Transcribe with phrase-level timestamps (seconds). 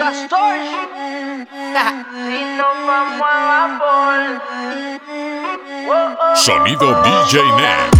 [6.34, 7.90] Sonido DJ Net.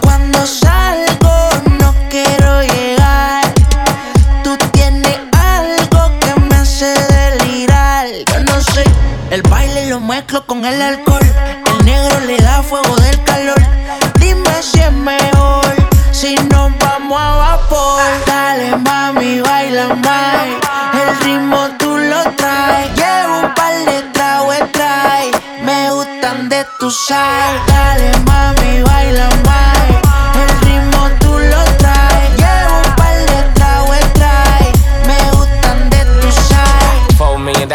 [0.00, 3.44] Cuando salgo no quiero llegar.
[4.42, 8.06] Tú tienes algo que me hace delirar.
[8.32, 8.84] Yo no sé.
[9.30, 11.20] El baile lo mezclo con el alcohol.
[11.66, 13.60] El negro le da fuego del calor.
[14.18, 15.66] Dime si es mejor.
[16.12, 18.00] Si nos vamos a vapor.
[18.26, 20.61] Dale mami, baila más
[21.42, 22.94] como tú lo traes.
[22.94, 25.30] Llevo un par de tragos trae.
[25.64, 27.52] Me gustan de tu sal.
[27.66, 30.11] Dale, mami, baila más.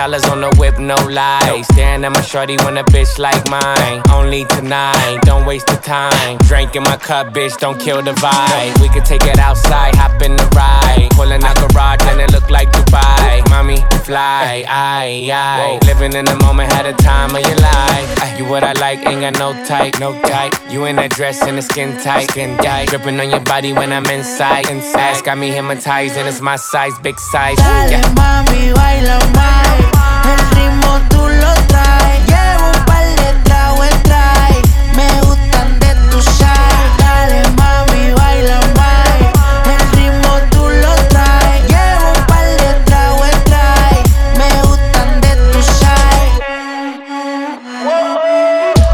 [0.08, 1.62] dollars on the whip, no lie.
[1.72, 4.02] Staring at my shorty when a bitch like mine.
[4.10, 6.38] Only tonight, don't waste the time.
[6.48, 8.80] Drink in my cup, bitch, don't kill the vibe.
[8.80, 11.10] We could take it outside, hop in the ride.
[11.12, 13.50] Pulling out garage and it look like Dubai.
[13.50, 15.80] Mommy, fly, I, I.
[15.86, 18.40] Living in the moment, had a time of your life.
[18.40, 20.54] You what I like, ain't got no type, no type.
[20.70, 22.88] You in that dress and the skin tight, skin tight.
[22.90, 25.24] Dripping on your body when I'm inside, inside.
[25.26, 27.58] Got me hypnotized and it's my size, big size.
[27.60, 28.02] Yeah.
[28.02, 29.97] Dale, mommy, baila, mommy.
[30.28, 34.62] El ritmo tú lo traes, llevo un par de tragos, trae,
[34.94, 36.88] me gustan de tu side.
[36.98, 39.26] Dale, mami, baila, mami.
[39.74, 44.04] El ritmo tú lo traes, llevo un par de tragos, trae,
[44.38, 46.36] me gustan de tu side.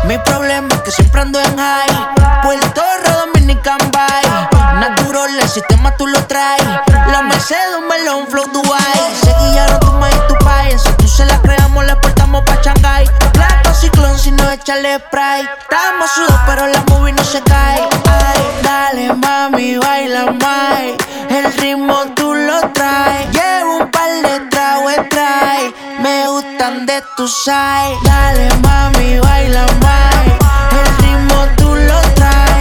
[0.05, 1.93] Mi problema es que siempre ando en high.
[2.43, 4.23] Puerto Rodominic, campay.
[4.79, 6.63] Naturo, el sistema tú lo traes.
[7.07, 8.72] La de un malo, flow.
[14.65, 15.45] spray.
[15.59, 17.81] Estamos sudos, pero la movie no se cae.
[18.63, 20.79] Dale, mami, baila más.
[21.29, 23.29] El ritmo tú lo traes.
[23.31, 25.73] Llevo un par de tragos, trae.
[25.99, 27.97] Me gustan de tu side.
[28.03, 30.15] Dale, mami, baila más.
[30.71, 32.52] El ritmo tú lo traes.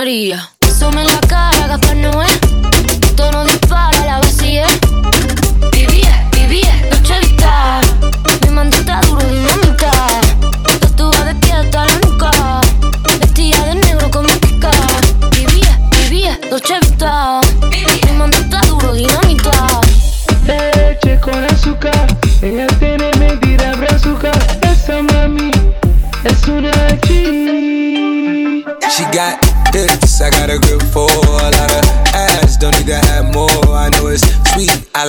[0.00, 0.49] María.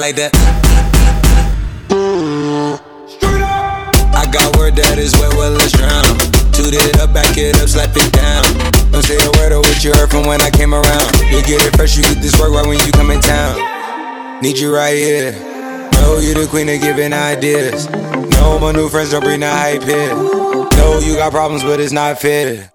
[0.01, 0.33] like that.
[3.06, 4.18] Straight up.
[4.18, 6.01] I got word that is wet, well, let's drown.
[6.51, 8.42] Toot it up, back it up, slap it down.
[8.89, 11.06] Don't say a word of what you heard from when I came around.
[11.30, 13.62] You get it fresh, you get this work right when you come in town.
[14.42, 15.33] Need you right here.
[16.01, 17.88] Know you the queen of giving ideas.
[18.42, 20.17] No, my new friends don't bring the hype here.
[20.81, 22.74] No, you got problems, but it's not fair.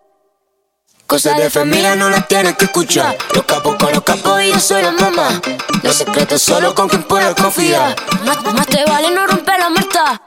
[1.07, 3.17] Cosas de familia no las tienes que escuchar.
[3.33, 5.41] Los capos con los capos y yo soy la mamá.
[5.85, 7.95] Los secretos solo con quien puedes confiar.
[8.25, 10.21] Más, más te vale no romper la muerta.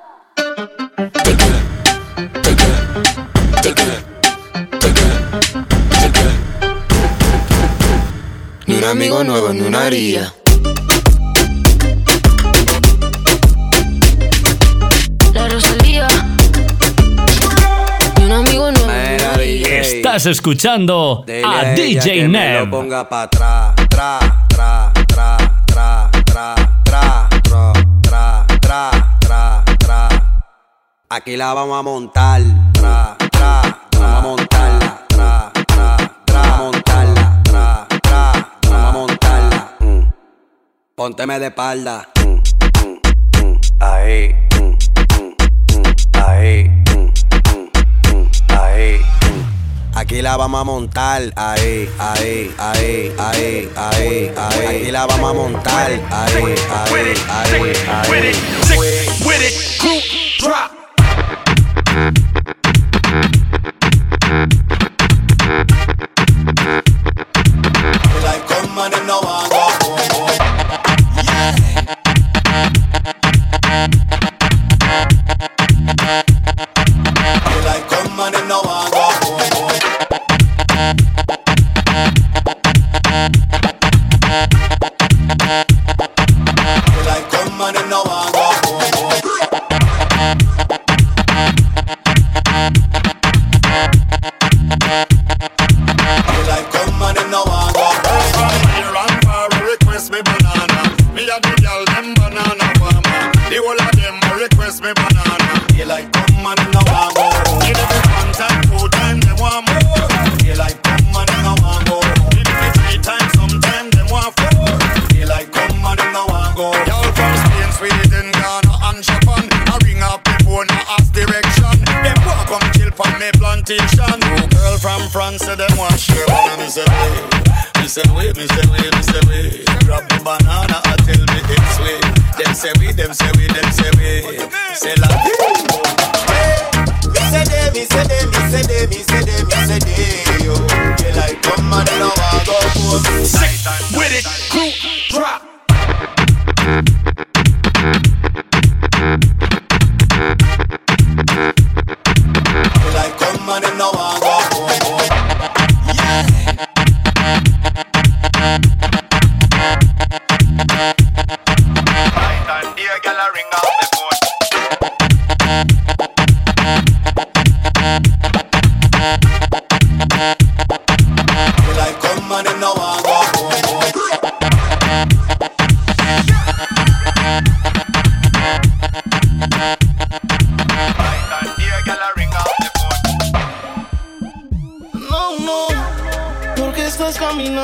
[8.66, 10.34] Ni un amigo nuevo, ni una haría.
[20.10, 22.66] Estás escuchando a DJ Nem.
[22.66, 25.38] Lo ponga para atrás, tra, tra, tra,
[25.68, 27.28] tra, tra, tra,
[28.02, 30.10] tra, tra, tra, tra.
[31.12, 32.42] Aquí la vamos a montar,
[32.74, 33.62] tra, tra,
[34.00, 39.76] vamos a montarla, tra, tra, tra, montarla, tra, tra, vamos a montarla.
[39.80, 40.12] Mm.
[40.96, 42.10] Pónteme de espalda.
[42.26, 44.49] Mm, mm, ahí.
[50.10, 54.66] Aquí la vamos a montar, ahí, ahí, ahí, ahí, ahí, ahí.
[54.66, 58.34] Aquí la vamos a montar, ahí, ahí, ahí, ahí.
[59.24, 60.02] With it, group
[60.40, 60.79] drop.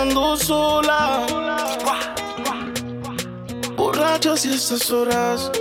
[0.10, 1.26] ando sola.
[4.44, 5.52] Y estas horas.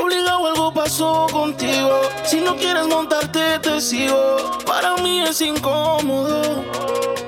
[0.00, 2.02] Obligado algo pasó contigo.
[2.24, 4.36] Si no quieres montarte, te sigo.
[4.64, 6.62] Para mí es incómodo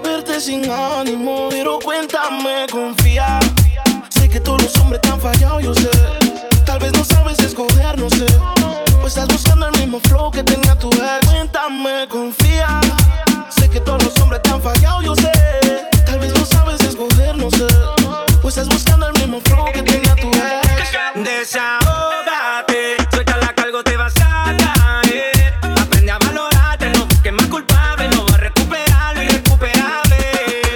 [0.04, 1.48] verte sin ánimo.
[1.50, 3.40] Pero cuéntame, confía.
[4.08, 5.90] Sé que todos los hombres te han fallado, yo sé.
[6.64, 8.26] Tal vez no sabes escoger, no sé.
[9.00, 11.28] Pues estás buscando el mismo flow que tenía tu ex.
[11.28, 12.80] Cuéntame, confía.
[13.48, 15.32] Sé que todos los hombres te han fallado, yo sé.
[16.06, 17.66] Tal vez no sabes escoger, no sé.
[18.42, 20.90] O estás buscando el mismo flow que tenía tu ex.
[21.16, 25.32] Desahógate, suelta la cargo, te vas a caer.
[25.36, 25.52] Eh.
[25.80, 30.16] Aprende a valorarte, no que más culpable, no va a recuperarlo irrecuperable.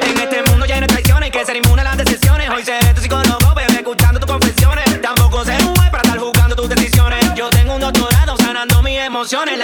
[0.02, 2.50] En este mundo lleno de traiciones, que ser inmune a las decisiones.
[2.50, 5.00] Hoy seré tu psicólogo, bebé, escuchando tus confesiones.
[5.00, 7.25] Tampoco seré un para estar jugando tus decisiones.
[7.34, 9.58] Yo tengo un doctorado sanando mis emociones.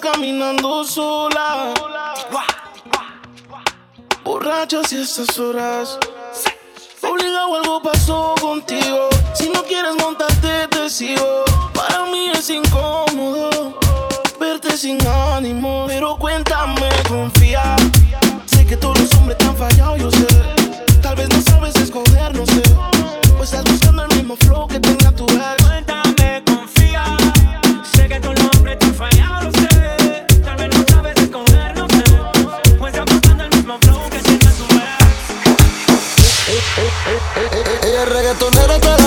[0.00, 1.74] caminando sola.
[4.24, 5.98] Borracha si estas horas.
[7.02, 9.08] Obligado algo pasó contigo.
[9.34, 11.44] Si no quieres montarte, te sigo.
[11.74, 13.78] Para mí es incómodo
[14.40, 15.84] verte sin ánimo.
[15.88, 17.76] Pero cuéntame, confía.
[18.46, 20.26] Sé que todos los hombres te han fallado, yo sé.
[21.02, 22.62] Tal vez no sabes escoger, no sé.
[23.36, 25.01] Pues estás buscando el mismo flow que tengo.
[38.32, 39.01] reggaetonero te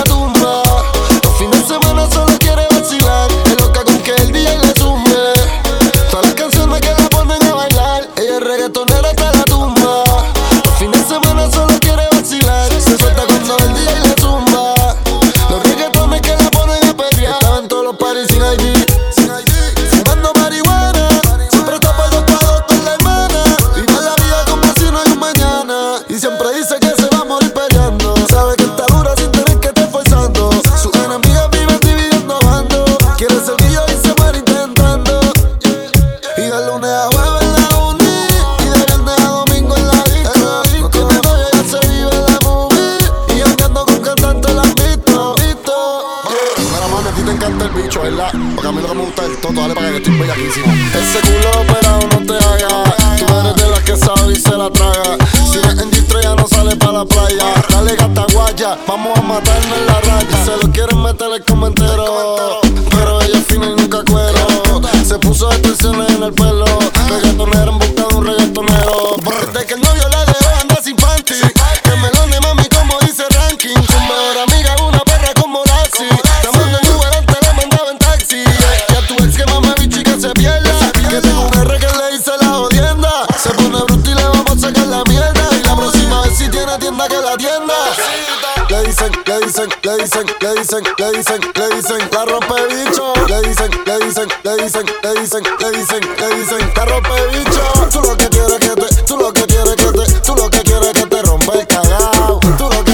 [89.10, 93.12] dicen, le dicen, le dicen, le dicen, le dicen, le dicen, la rompe bicho.
[93.28, 97.88] Le dicen, le dicen, le dicen, le dicen, le dicen, le dicen, la rompe bicho.
[97.92, 100.60] Tú lo que quieres que te, tú lo que quieres que te, tú lo que
[100.62, 102.40] quieres que te rompe el cagao.
[102.58, 102.85] Tú lo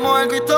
[0.00, 0.57] noche haríamos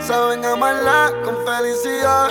[0.00, 2.30] saben amarla con felicidad.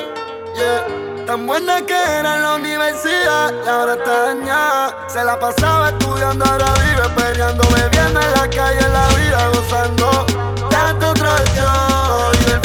[0.55, 1.25] Yeah.
[1.25, 5.09] Tan buena que era en la universidad y ahora está dañada.
[5.09, 10.25] Se la pasaba estudiando, ahora vive peleando, bebiendo en la calle, en la vida gozando.
[10.69, 12.59] Tanto traición y de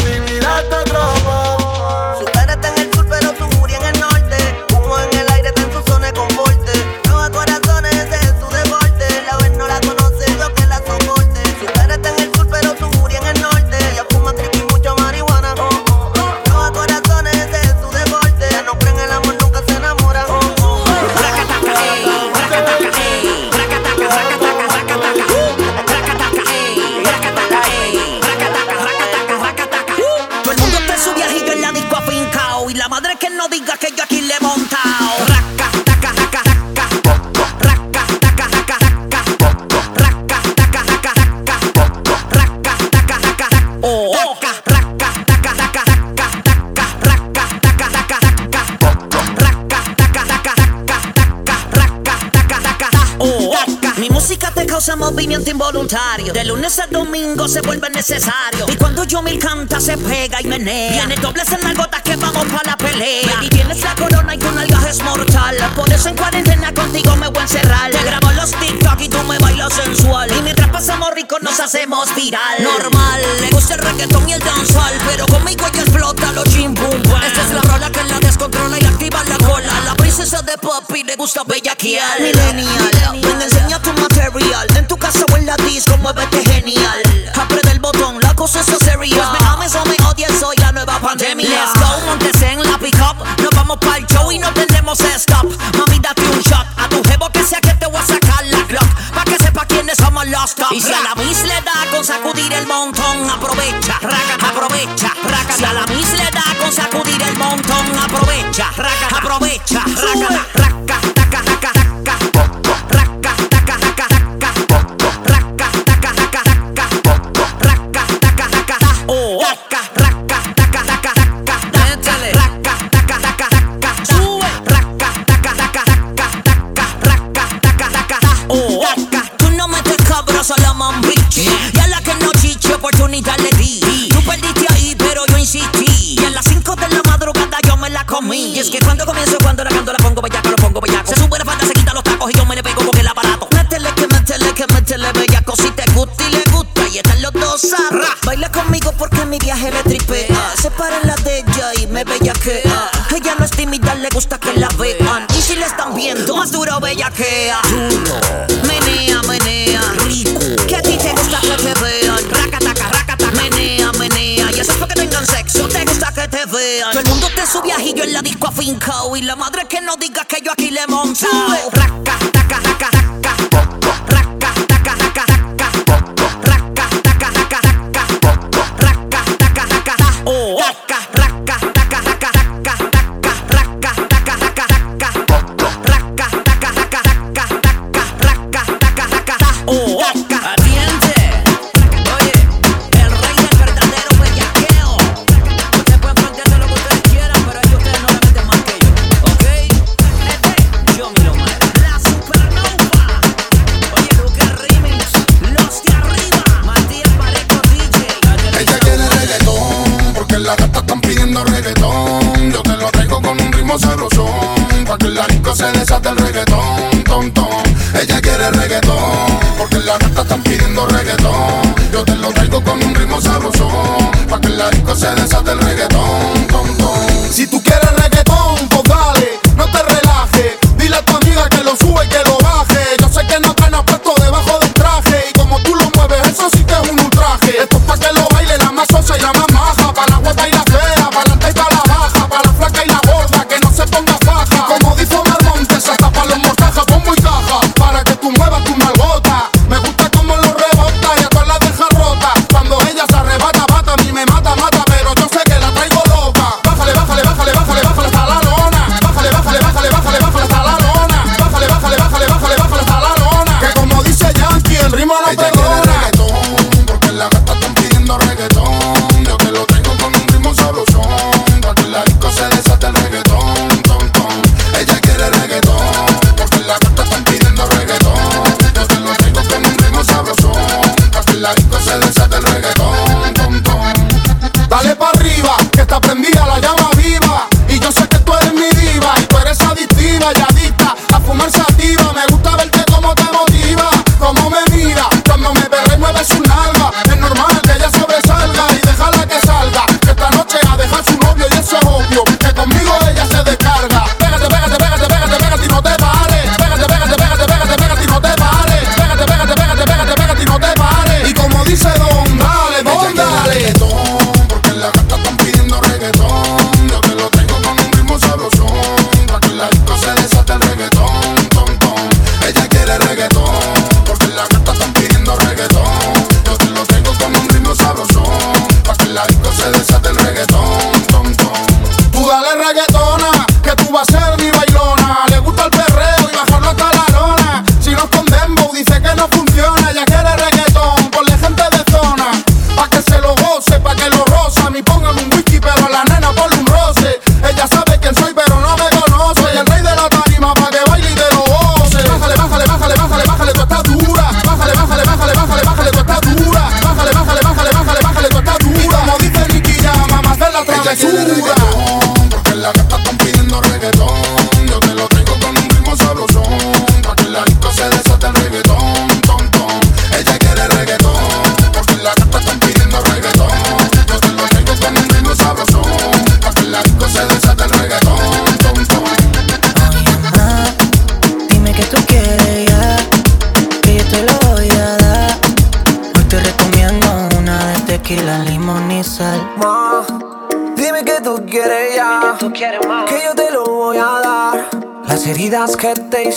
[55.28, 56.32] Rapimento involontario.
[56.32, 58.66] Dell'onestà domingo se vuelve necesario.
[58.68, 60.90] Y cuando Yomil canta, se pega y menea.
[60.92, 63.40] Viene dobles en las gotas que vamos para la pelea.
[63.40, 65.56] Y tienes la corona y tu nalga es mortal.
[65.74, 67.90] Por eso en cuarentena contigo me voy a encerrar.
[67.90, 70.30] Te grabo los TikTok y tú me bailas sensual.
[70.36, 72.62] Y mientras pasamos rico nos hacemos viral.
[72.62, 74.94] Normal, le gusta el reggaetón y el danzal.
[75.08, 78.84] Pero conmigo ya explota los chim pum Esta es la rola que la descontrola y
[78.84, 79.80] activa la cola.
[79.86, 82.20] La princesa de papi le gusta bellaquial.
[82.20, 84.66] Millennial, me enseña tu material.
[84.76, 87.32] En tu casa o en la disco, muévete genial mal.
[87.40, 88.96] Aprende el botón, la cosa es seria.
[88.96, 91.48] Pues me ames o me odies, soy la nueva pandemia.
[91.48, 93.16] Let's go, montes en la pick up.
[93.42, 95.44] Nos vamos para el show y no tendremos stop.
[95.76, 96.66] Mami, date un shot.
[96.76, 98.88] A tu jevo que sea que te voy a sacar la clock.
[99.14, 100.72] Pa' que sepa quiénes somos los top.
[100.72, 103.98] Y si a la mis le da con sacudir el montón, aprovecha.
[104.00, 105.12] Raca, aprovecha.
[105.24, 108.70] Raca, si a la mis le da con sacudir el montón, aprovecha.
[108.76, 109.37] Raca, aprovecha.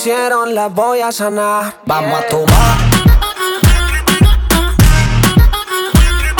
[0.02, 1.76] Hicieron las voy a sanar.
[1.86, 2.78] Vamos a tomar.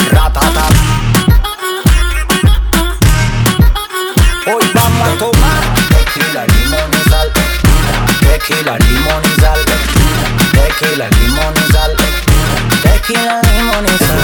[0.10, 0.66] Ratata.
[4.48, 7.32] Hoy vamos a tomar tequila, limón y sal.
[8.20, 9.60] Tequila, limón y sal.
[10.54, 11.96] Tequila, limón y sal.
[12.82, 14.22] Tequila, limón y sal.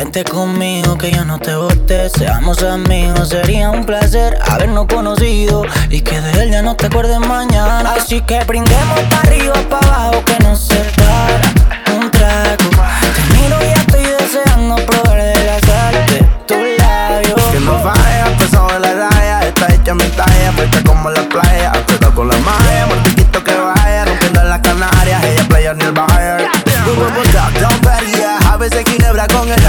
[0.00, 2.08] Vente conmigo que yo no te bote.
[2.08, 7.18] Seamos amigos, sería un placer habernos conocido y que de él ya no te acuerdes
[7.18, 7.92] mañana.
[7.96, 12.70] Así que brindemos para arriba, para abajo, que no se para un trago.
[13.14, 17.42] Te miro y ya estoy deseando probar de la sal de tus labios.
[17.52, 19.40] Que no falla, pesado de la raya.
[19.48, 21.72] Está hecha mi talla, fresca como la playa.
[21.86, 24.06] Cuidado con la magia, mortiquito que vaya.
[24.06, 29.26] Rompiendo en las canarias, ella playa ni el cuerpo está tan feria, a veces ginebra
[29.28, 29.59] con el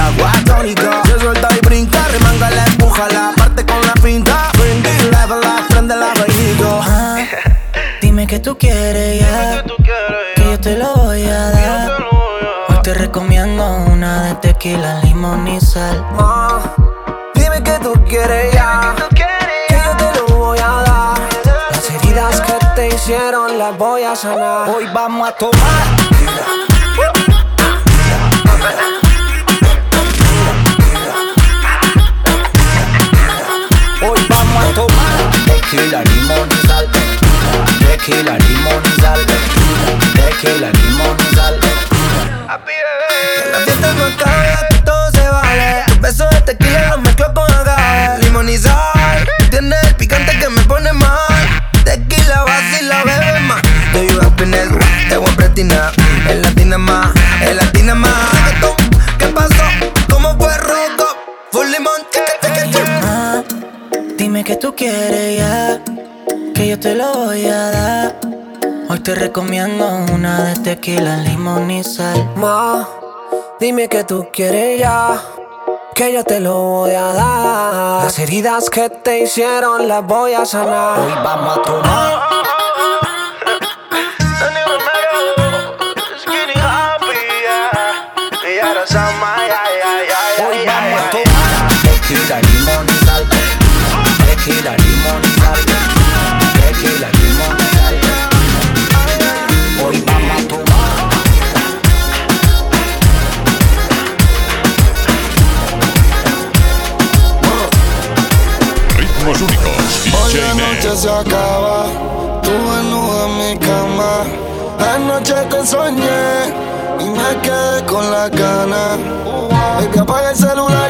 [14.62, 16.06] tequila, limón y sal.
[16.16, 16.62] Ma,
[17.34, 21.20] dime que tú quieres ya, que yo te lo voy a dar.
[21.72, 24.70] Las heridas que te hicieron las voy a sanar.
[24.70, 25.84] Hoy vamos a tomar.
[34.04, 36.88] Hoy vamos a tomar tequila, limón y sal.
[37.80, 39.20] Tequila, limón y sal.
[40.14, 41.60] Tequila, limón y sal.
[43.44, 45.84] Que la fiesta no acabe, que todo se vale.
[45.94, 48.24] Un beso de tequila lo mezclo con agave.
[48.24, 49.28] Limón y sal.
[49.50, 51.62] Tiene el picante que me pone mal.
[51.84, 53.62] Tequila, vacila, bebe más.
[53.94, 54.70] Do you happiness?
[55.10, 55.92] Te voy a pretinar.
[56.30, 58.30] El latina más, el latina más.
[59.18, 59.64] ¿Qué pasó?
[60.10, 61.06] ¿Cómo fue roco?
[61.52, 62.02] Full limón.
[63.04, 63.44] Ah,
[64.18, 65.82] dime que tú quieres ya,
[66.54, 68.16] que yo te lo voy a dar.
[68.90, 72.30] Hoy te recomiendo una de tequila, limón y sal.
[72.36, 72.88] Ma,
[73.62, 75.22] dime que tú quieres ya,
[75.94, 78.04] que yo te lo voy a dar.
[78.04, 81.00] Las heridas que te hicieron las voy a sanar.
[81.00, 82.32] Hoy vamos a tomar.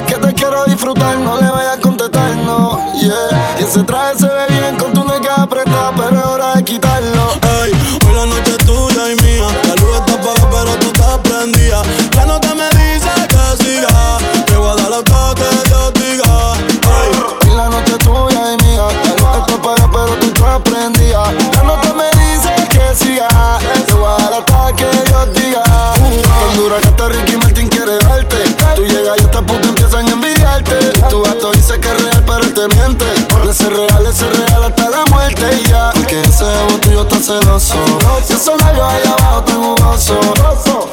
[0.08, 1.18] Que te quiero disfrutar.
[1.18, 3.58] No le vayas a contestar, no, yeah.
[3.60, 4.18] Y ese traje
[37.22, 37.76] celoso.
[38.26, 40.20] Si esos labios allá abajo tan jugoso.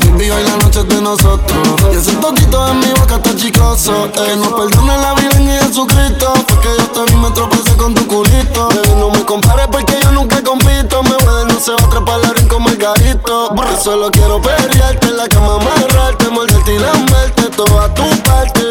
[0.00, 1.80] Baby, hoy la noche es de nosotros.
[1.92, 4.06] Y ese toquito en mi boca está chicoso.
[4.06, 6.32] Eh, no perdone la vida en Jesucristo.
[6.46, 8.68] Porque yo también me tropecé con tu culito.
[8.68, 11.02] Baby, no me compares porque yo nunca compito.
[11.02, 13.54] Me voy no se va a trepar la ring como el garito.
[13.82, 18.62] Solo quiero perrearte en la cama, amarrarte, morderte y lamberte toda tu parte.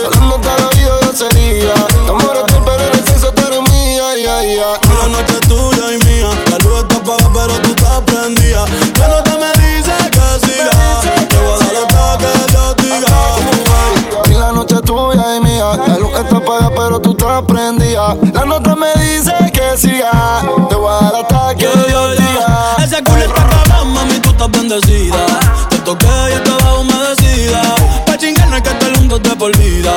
[18.33, 20.41] La nota me dice que siga.
[20.69, 22.75] Te voy a dar hasta que Dios diga.
[22.77, 25.25] Ese culo está cabrón, mami, tú estás bendecida.
[25.69, 27.61] Te toqué y estaba humedecida.
[28.05, 29.93] Pa' chingar no que estar juntos de por vida.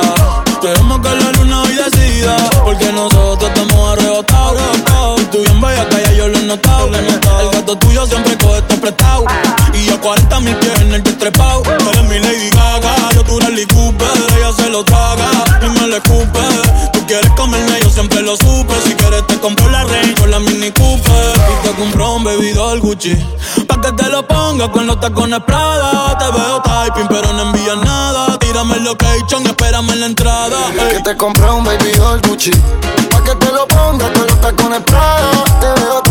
[0.61, 2.35] Dejemos que la luna hoy decida.
[2.63, 4.61] Porque nosotros estamos arrebatados.
[5.21, 5.90] Y tú bien vaya calla,
[6.21, 6.87] yo lo he notado.
[6.87, 9.25] El gato tuyo siempre coge esto prestado.
[9.73, 11.63] Y yo 40 mil pies en el destrepado.
[11.65, 14.07] Eres mi Lady Gaga, yo tu Rally Cooper.
[14.37, 15.29] Ella se lo traga
[15.61, 16.39] y me le escupe.
[16.93, 18.73] Tú quieres comerme, yo siempre lo supe.
[18.85, 21.33] Si quieres te compro la Range con la Mini Cooper.
[21.53, 23.15] Y te compro un bebidor Gucci.
[23.67, 26.17] Pa' que te lo ponga con los tacones Prada.
[26.19, 28.37] Te veo typing, pero no envías nada.
[28.37, 30.57] Tírame el location espérame en la entrada.
[30.89, 32.51] Que te compré un baby doll Gucci
[33.09, 36.10] Pa' que te lo pongas con los tacones Prada Te veo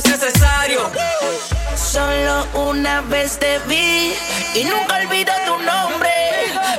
[0.00, 0.90] es necesario.
[1.76, 4.14] Solo una vez te vi
[4.54, 6.10] y nunca olvido tu nombre.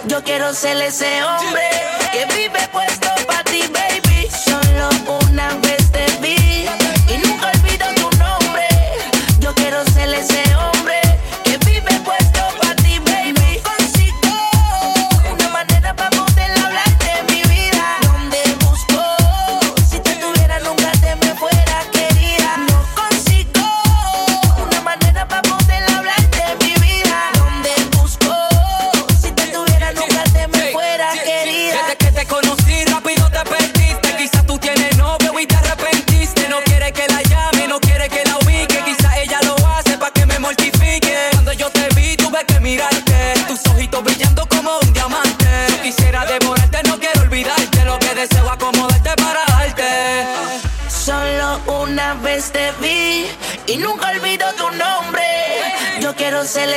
[0.06, 1.70] Yo quiero ser ese hombre
[2.12, 4.11] que vive puesto para ti, baby.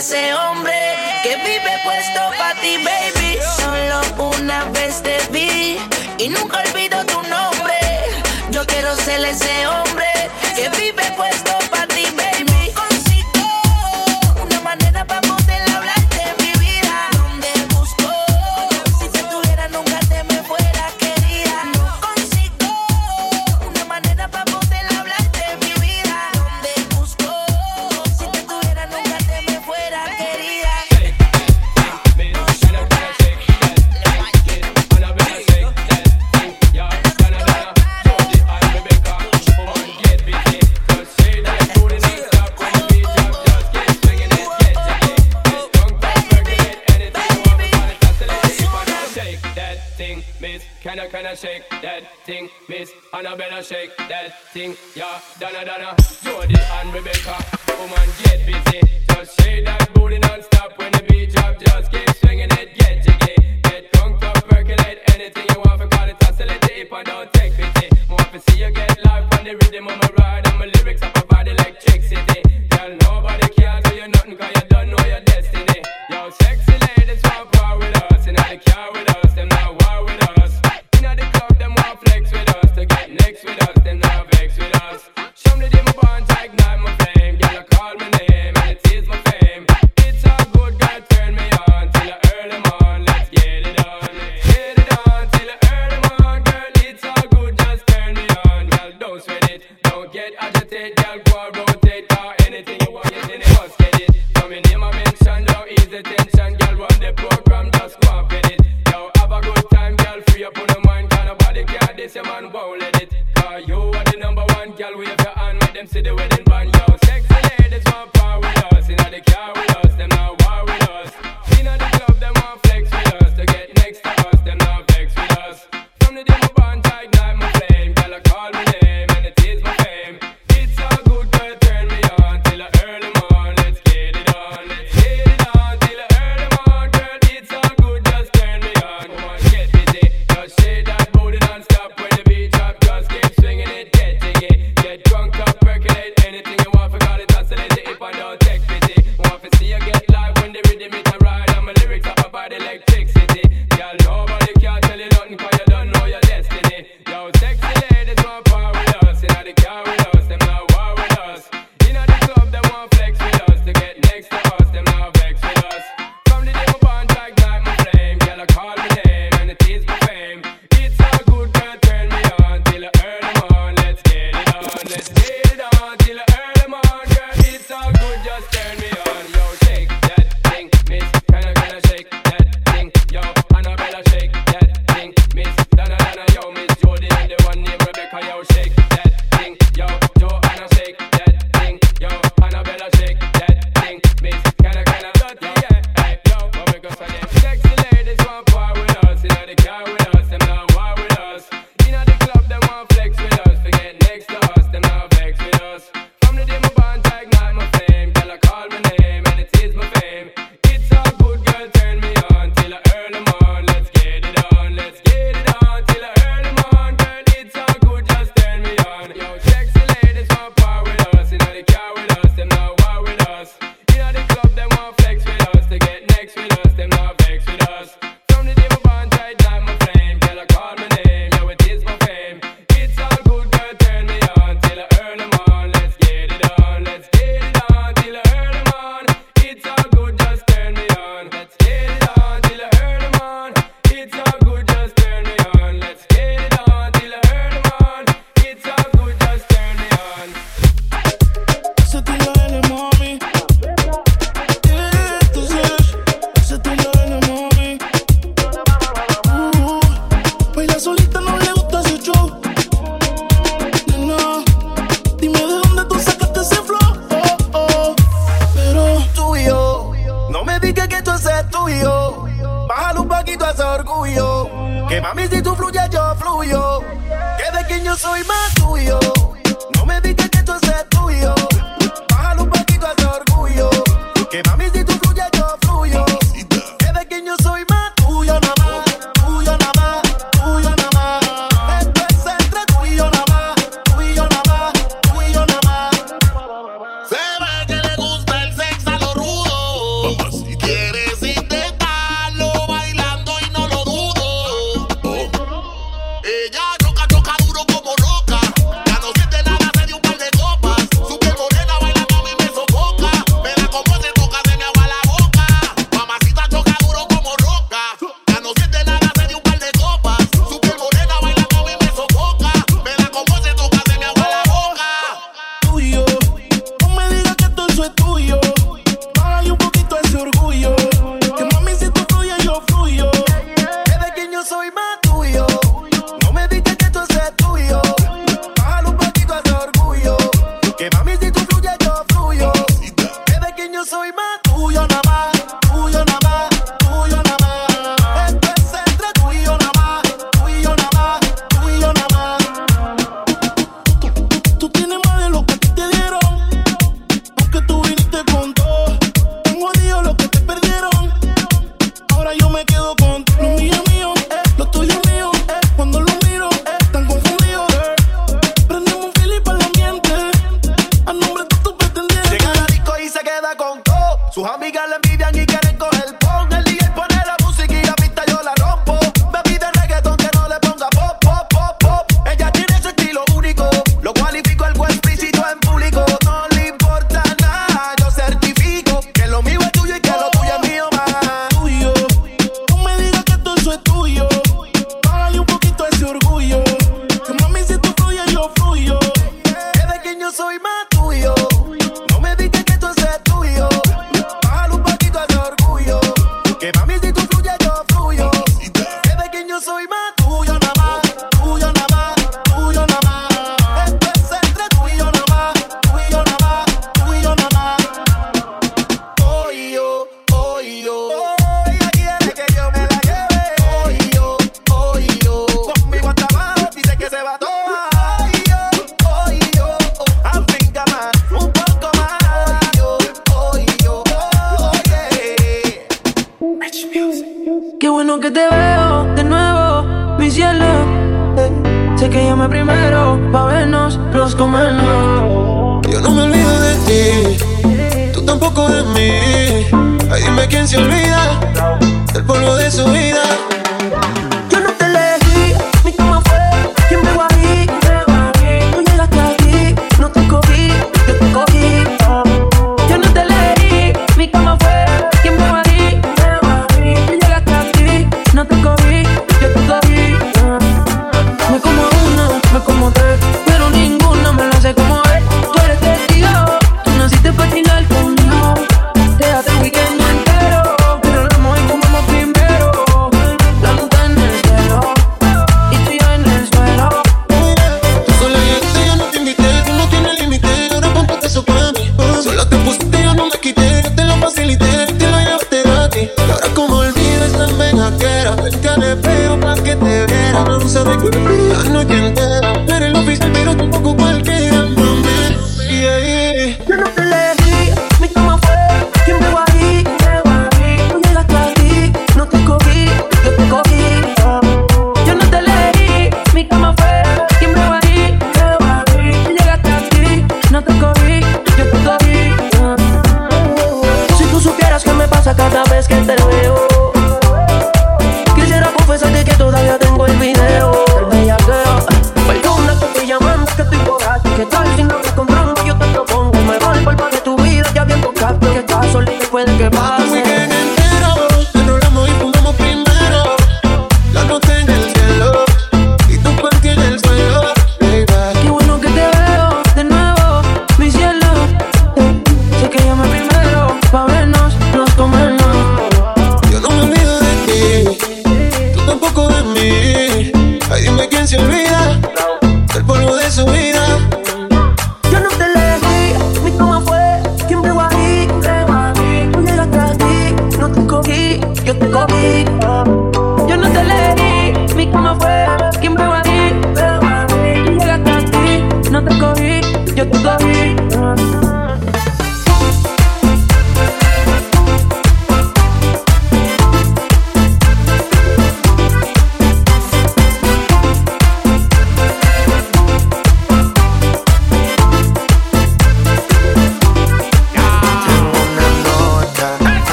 [0.00, 0.72] Ese hombre
[1.22, 3.38] que vive puesto para ti, baby.
[3.58, 5.76] Solo una vez te vi
[6.16, 7.76] y nunca olvido tu nombre.
[8.50, 10.06] Yo quiero ser ese hombre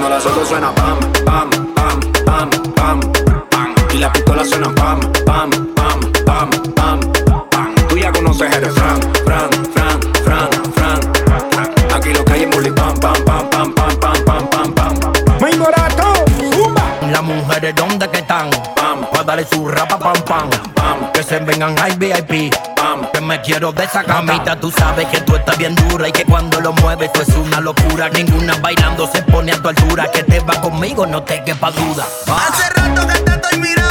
[0.00, 3.00] Cuando la soto suena pam, pam, pam, pam, pam,
[3.50, 3.74] pam.
[3.92, 5.00] Y la pistola suena pam,
[19.44, 20.50] su rapa pam pam.
[20.74, 21.12] pam.
[21.12, 22.54] Que se vengan high VIP.
[22.76, 23.09] Pam.
[23.30, 24.58] Me quiero de esa camita.
[24.58, 27.60] Tú sabes que tú estás bien dura y que cuando lo mueves tú es una
[27.60, 28.08] locura.
[28.08, 30.10] Ninguna bailando se pone a tu altura.
[30.10, 32.08] Que te va conmigo, no te quepa duda.
[32.26, 33.89] Hace rato que te estoy mirando.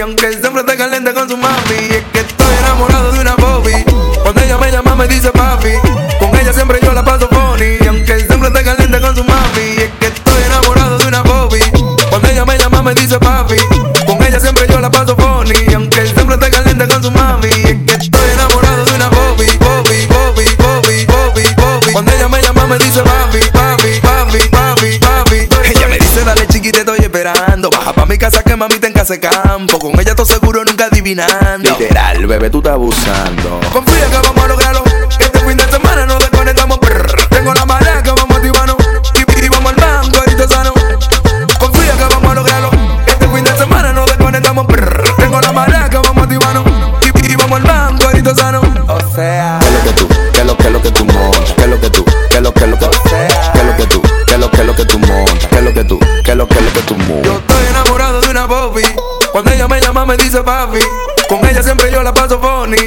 [0.00, 1.36] Aunque el hombre está caliente con su
[28.62, 29.78] mamita en casa de campo.
[29.78, 31.70] Con ella, todo seguro, nunca adivinando.
[31.78, 33.60] Literal, bebé, tú estás abusando.
[33.72, 34.61] Confía que vamos a lograr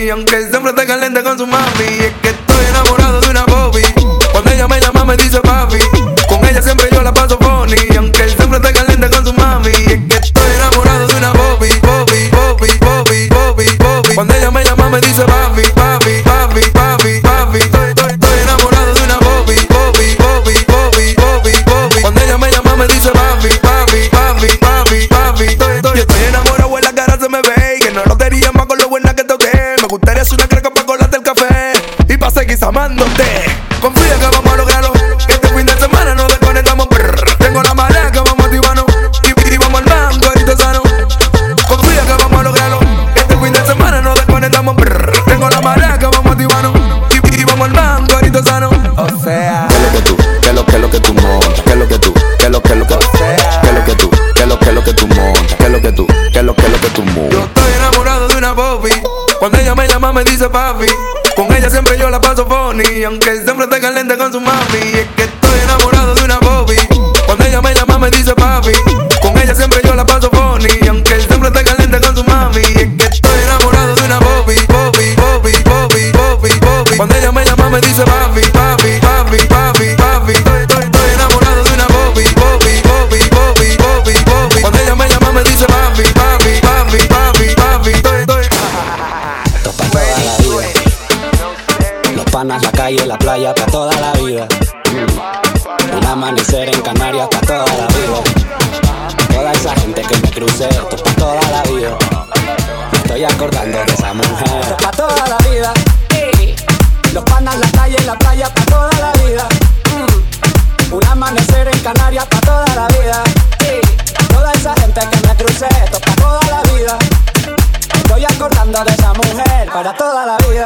[0.10, 1.95] aunque siempre está caliente con su mami.
[61.36, 64.85] Con ella siempre yo la paso funny, aunque siempre esté caliente con su mami.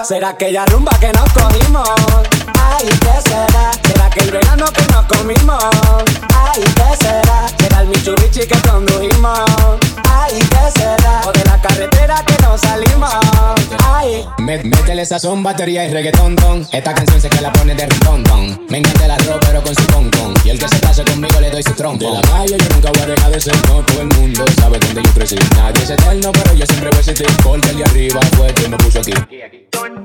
[0.10, 2.19] Será aquella rumba que nos cogimos.
[15.20, 16.66] son batería y reggaetón ton.
[16.72, 18.66] Esta canción sé que la pone de rintón ton.
[18.70, 20.34] Me encanta el arroz pero con su con con.
[20.46, 22.06] Y el que se case conmigo le doy su trompo.
[22.06, 23.84] De la calle yo nunca voy a dejar de ser no.
[23.84, 25.36] Todo el mundo sabe dónde yo crecí.
[25.56, 27.28] Nadie es eterno pero yo siempre voy a existir.
[27.44, 29.14] Porque el de arriba fue quien me puso aquí.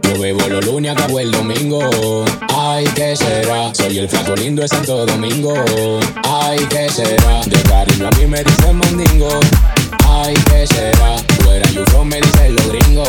[0.03, 2.25] Yo bebo los lunes, y acabo el domingo.
[2.53, 3.73] Ay, ¿qué será?
[3.75, 5.55] Soy el flaco lindo de Santo Domingo.
[6.25, 7.41] Ay, ¿qué será?
[7.47, 9.29] De cariño a mí me dicen mandingo.
[10.09, 11.17] Ay, ¿qué será?
[11.45, 13.09] Fuera yo me dicen los gringos.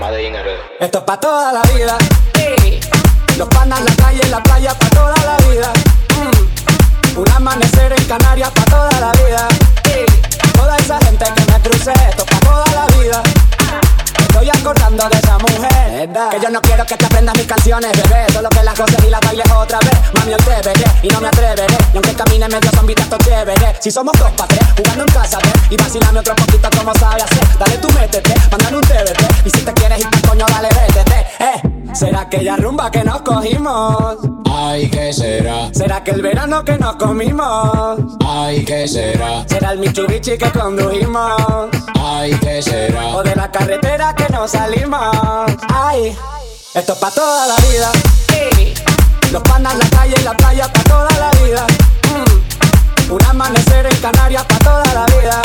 [0.00, 0.30] Madre
[0.78, 1.96] Esto pa' toda la vida.
[3.38, 5.72] Los panas, en la calle, en la playa pa' toda la vida.
[6.16, 7.20] Mm.
[7.20, 9.48] Un amanecer en Canarias pa' toda la vida.
[10.54, 13.22] Toda esa gente que me crucé, esto pa' toda la vida.
[13.58, 13.85] Ah
[14.36, 16.08] estoy acordando de esa mujer.
[16.08, 16.30] verdad?
[16.30, 18.26] Que yo no quiero que te aprendas mis canciones, bebé.
[18.32, 19.98] Solo que las goces y las bailes otra vez.
[20.14, 21.76] Mami, hoy te y no me atreveré.
[21.92, 23.76] Y aunque camine medio zombie, tanto chévere.
[23.80, 25.52] Si somos dos pa' tres, jugando en casa, ¿ves?
[25.70, 27.58] Y vacilame otro poquito como sabe hacer.
[27.58, 29.46] Dale tú métete, mandale un TBT.
[29.46, 31.75] Y si te quieres ir, coño, dale, vete, Eh.
[31.94, 34.16] ¿Será aquella rumba que nos cogimos?
[34.50, 35.72] Ay, ¿qué será?
[35.72, 37.98] ¿Será que el verano que nos comimos?
[38.26, 39.46] Ay, ¿qué será?
[39.48, 41.68] ¿Será el Michurichi que condujimos?
[41.98, 43.16] Ay, ¿qué será?
[43.16, 45.00] ¿O de la carretera que nos salimos?
[45.72, 46.16] Ay,
[46.74, 47.90] esto es pa' toda la vida.
[49.32, 51.66] Los panas, la calle y la playa pa' toda la vida.
[52.12, 53.12] Mm.
[53.12, 55.42] Un amanecer en Canarias pa' toda la vida.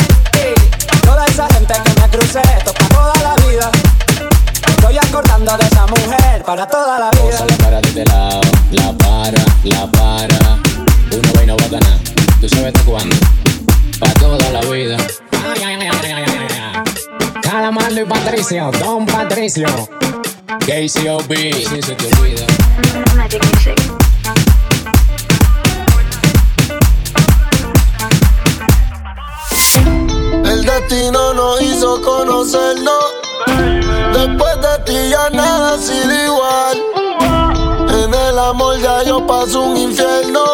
[1.03, 3.71] Toda esa gente que me crucé, esto es pa' toda la vida
[4.81, 7.37] estoy acordando de esa mujer para toda la vida.
[7.37, 10.59] Sale para de este lado, la para, la para.
[11.11, 11.99] Uno va y no va a ganar.
[12.39, 13.15] Tú sabes hasta cuándo.
[13.99, 14.97] Para toda la vida.
[15.31, 15.77] Ay,
[18.01, 19.67] y Patricio, Don Patricio.
[20.59, 22.45] KCOB, si se te olvida.
[30.43, 33.20] El destino nos hizo conocernos
[34.13, 36.77] Después de ti ya nada ha igual.
[37.89, 40.50] En el amor ya yo paso un infierno.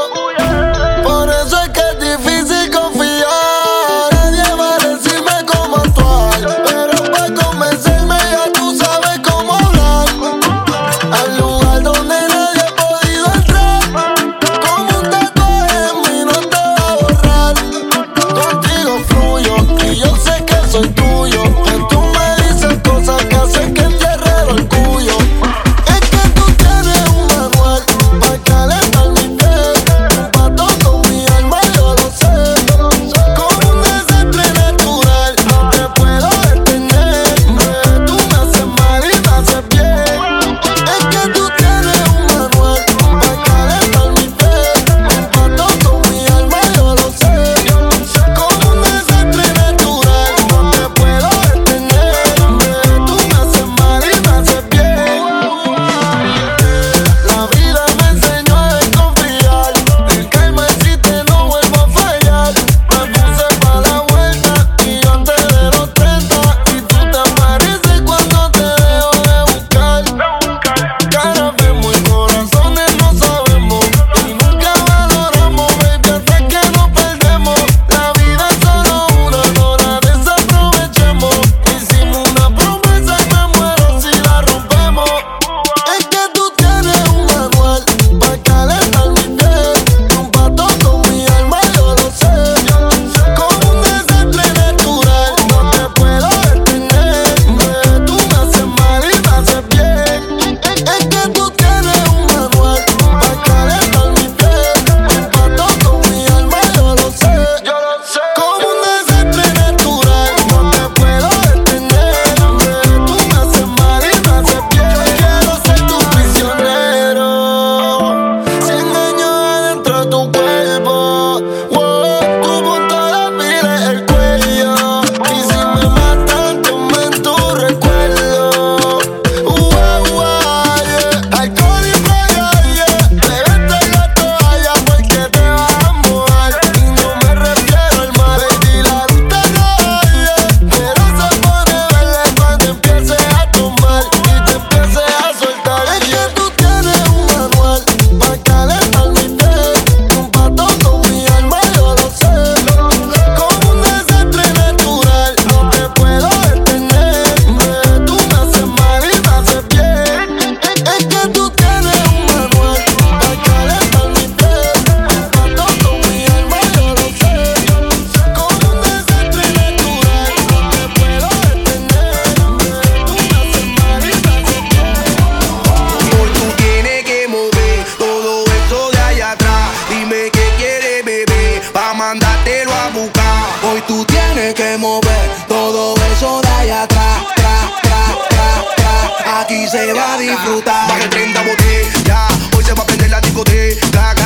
[189.69, 190.87] se va a disfrutar.
[190.87, 194.16] Más de 30 botellas, hoy se va a prender la discoteca.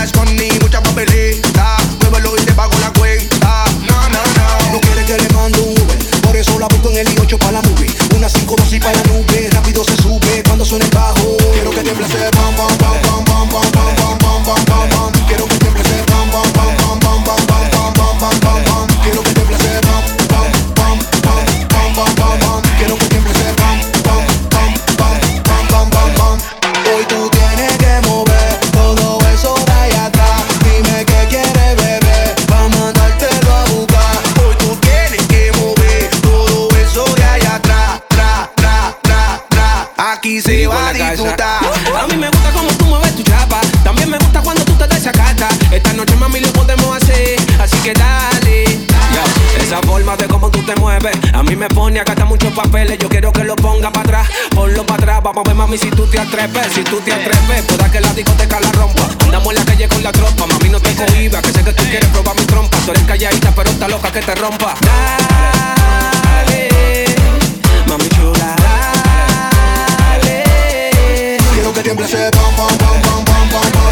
[55.61, 59.07] mami, si tú te atreves, si tú te atreves, pueda que la discoteca la rompa.
[59.25, 61.83] Andamos en la calle con la tropa, mami, no te cohibas, que sé que tú
[61.83, 62.77] quieres probar mi trompa.
[62.85, 64.73] Tú eres calladita, pero está loca que te rompa.
[64.81, 66.69] Dale,
[67.87, 68.55] mami chula,
[70.17, 70.43] dale.
[71.53, 73.90] Quiero que tiemble ese pom, pom, pom, pom, pom, pom.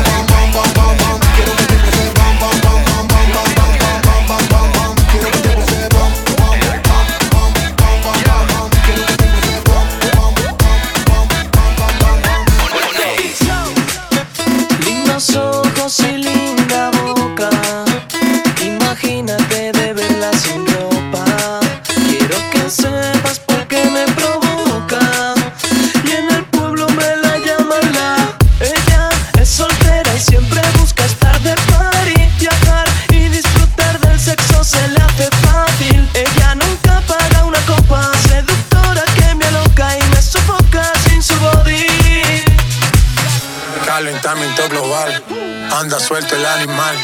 [46.27, 46.97] el animal.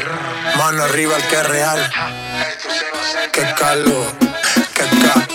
[0.57, 1.91] Mano arriba el que es real.
[3.31, 4.07] Que calor,
[4.73, 5.34] que calor.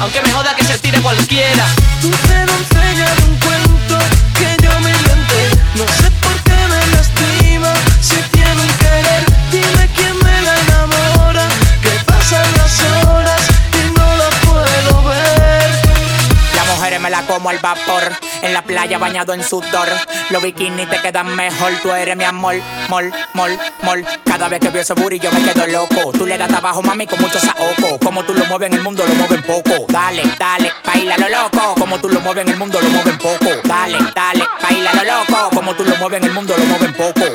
[0.00, 1.64] aunque me joda que se tire cualquiera.
[18.58, 19.88] la playa bañado en sudor.
[20.30, 22.56] Los bikinis te quedan mejor, tú eres mi amor,
[22.88, 24.04] mol, mol, mol.
[24.24, 26.10] Cada vez que veo ese booty yo me quedo loco.
[26.12, 28.00] Tú le das abajo, mami, con mucho saoco.
[28.02, 29.86] Como tú lo mueves en el mundo, lo mueven poco.
[29.88, 31.74] Dale, dale, baila lo loco.
[31.78, 33.50] Como tú lo mueves en el mundo, lo mueven poco.
[33.62, 35.50] Dale, dale, baila lo loco.
[35.54, 37.26] Como tú lo mueves en el mundo, lo mueven poco.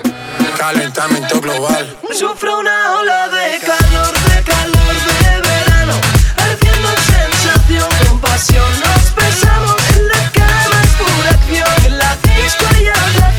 [0.58, 1.98] Calentamiento global.
[2.12, 5.94] Sufro una ola de calor, de calor, de verano.
[6.38, 8.66] Ardiendo sensación, compasión,
[9.16, 9.23] pasión.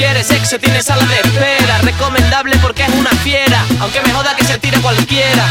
[0.00, 1.76] Quieres sexo tiene sala de espera.
[1.82, 5.44] Recomendable porque es una fiera, aunque me joda que se tire cualquiera.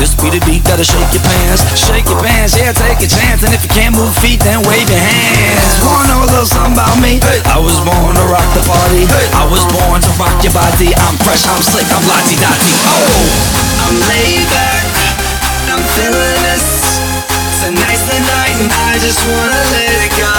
[0.00, 2.56] This be the beat that'll shake your pants, shake your pants.
[2.56, 3.44] Yeah, take a chance.
[3.44, 5.76] And if you can't move feet, then wave your hands.
[5.84, 7.20] Wanna know a little something about me?
[7.44, 9.04] I was born to rock the party.
[9.36, 10.96] I was born to rock your body.
[10.96, 12.72] I'm fresh, I'm slick, I'm lottie dotty.
[12.88, 14.88] Oh, I'm laid back,
[15.68, 16.96] I'm feeling this.
[17.60, 20.32] A nice night and I just wanna let it go.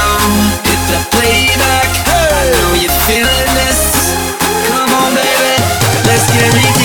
[0.65, 4.09] Hit the playback, I know you're feeling this.
[4.73, 5.53] Come on, baby,
[6.09, 6.80] let's get ridiculous.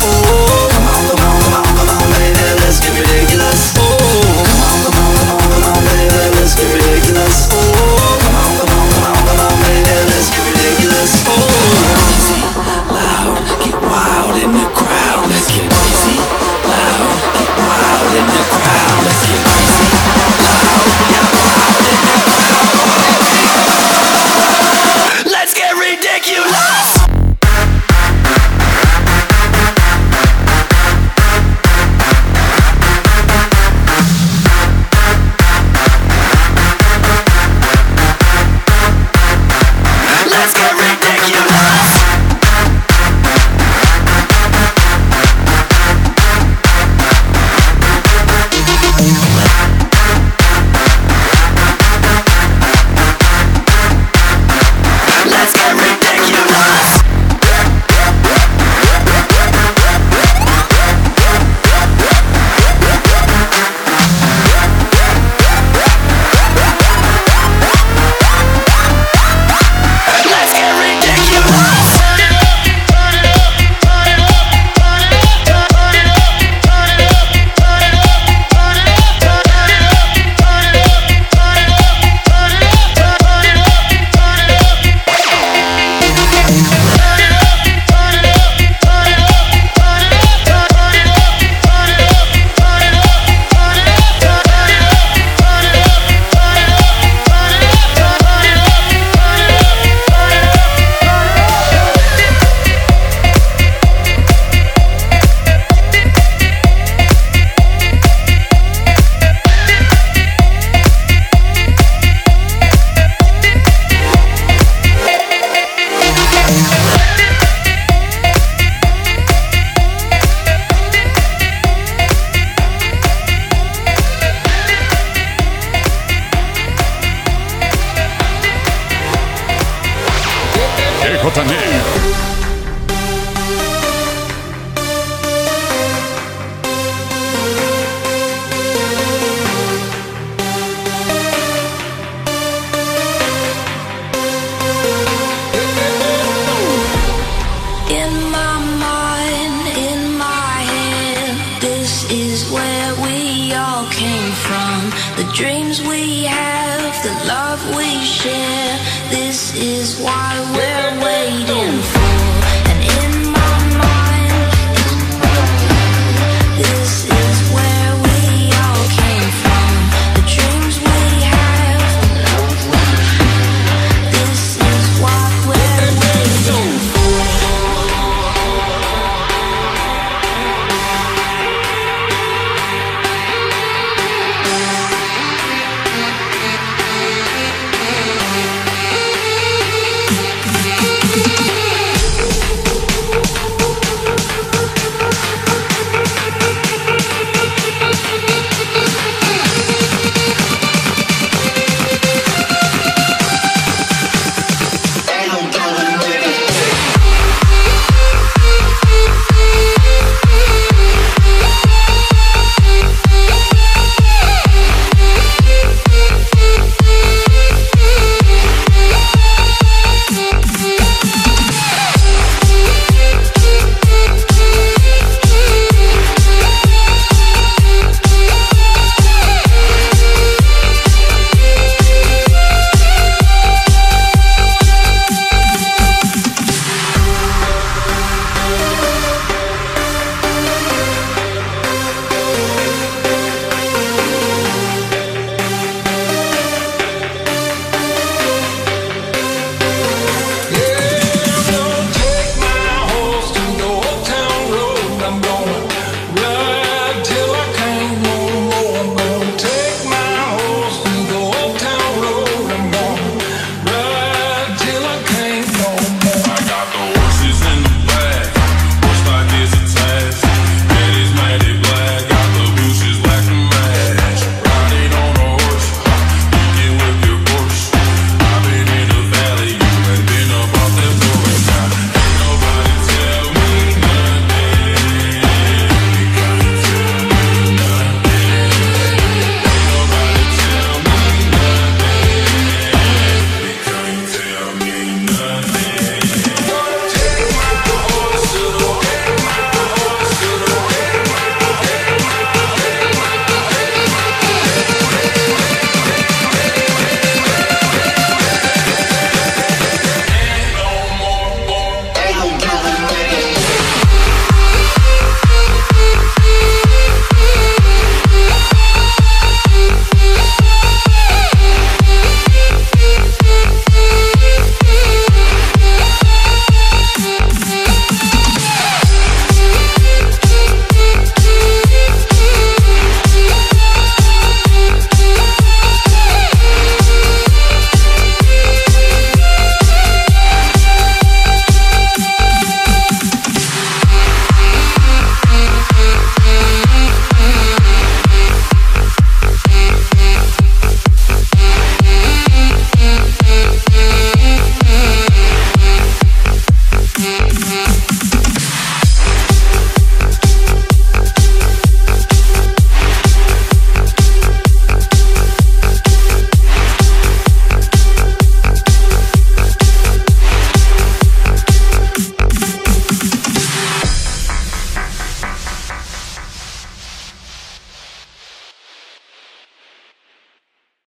[0.00, 0.37] Oh,